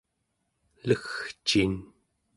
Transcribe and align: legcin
legcin 0.87 1.73